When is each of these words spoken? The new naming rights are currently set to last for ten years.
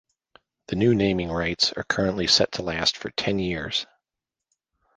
The 0.69 0.75
new 0.77 0.95
naming 0.95 1.31
rights 1.31 1.73
are 1.73 1.83
currently 1.83 2.25
set 2.25 2.53
to 2.53 2.63
last 2.63 2.97
for 2.97 3.11
ten 3.11 3.37
years. 3.37 3.85